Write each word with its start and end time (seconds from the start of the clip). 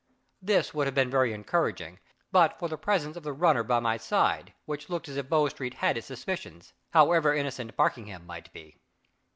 This 0.41 0.73
would 0.73 0.87
have 0.87 0.95
been 0.95 1.11
very 1.11 1.31
encouraging, 1.31 1.99
but 2.31 2.57
for 2.57 2.67
the 2.67 2.75
presence 2.75 3.15
of 3.15 3.21
the 3.21 3.31
runner 3.33 3.61
by 3.61 3.79
my 3.79 3.97
side, 3.97 4.51
which 4.65 4.89
looked 4.89 5.07
as 5.07 5.15
if 5.15 5.29
Bow 5.29 5.47
Street 5.49 5.75
had 5.75 5.95
its 5.95 6.07
suspicions, 6.07 6.73
however 6.89 7.35
innocent 7.35 7.75
Barkingham 7.77 8.25
might 8.25 8.51
be. 8.51 8.77